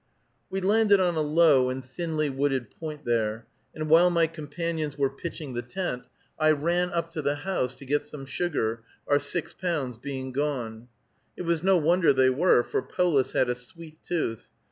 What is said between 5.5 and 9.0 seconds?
the tent, I ran up to the house to get some sugar,